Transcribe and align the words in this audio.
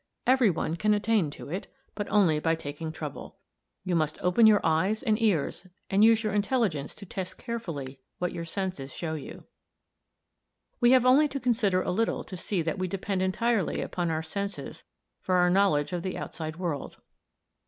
Every 0.25 0.49
one 0.49 0.77
can 0.77 0.95
attain 0.95 1.29
to 1.29 1.47
it, 1.49 1.71
but 1.93 2.09
only 2.09 2.39
by 2.39 2.55
taking 2.55 2.91
trouble. 2.91 3.37
You 3.85 3.95
must 3.95 4.19
open 4.23 4.47
your 4.47 4.59
eyes 4.65 5.03
and 5.03 5.21
ears, 5.21 5.67
and 5.91 6.03
use 6.03 6.23
your 6.23 6.33
intelligence 6.33 6.95
to 6.95 7.05
test 7.05 7.37
carefully 7.37 7.99
what 8.17 8.31
your 8.31 8.43
senses 8.43 8.91
show 8.91 9.13
you. 9.13 9.43
"We 10.79 10.89
have 10.93 11.05
only 11.05 11.27
to 11.27 11.39
consider 11.39 11.83
a 11.83 11.91
little 11.91 12.23
to 12.23 12.35
see 12.35 12.63
that 12.63 12.79
we 12.79 12.87
depend 12.87 13.21
entirely 13.21 13.79
upon 13.79 14.09
our 14.09 14.23
senses 14.23 14.81
for 15.19 15.35
our 15.35 15.51
knowledge 15.51 15.93
of 15.93 16.01
the 16.01 16.17
outside 16.17 16.55
world. 16.55 16.97